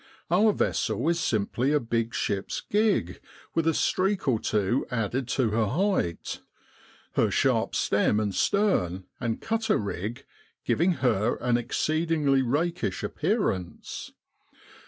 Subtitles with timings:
[0.31, 3.21] Our vessel is simply a big ship's gig,
[3.53, 6.39] with a streak or two added to her height,
[7.11, 10.25] her sharp stem and stern and cutter rig
[10.65, 14.11] giving her an exceedingly rakish appearance.